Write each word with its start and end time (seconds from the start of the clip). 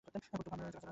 Proctor 0.09 0.45
কার্যালয়েও 0.49 0.75
হামলা 0.75 0.79
হয়। 0.81 0.89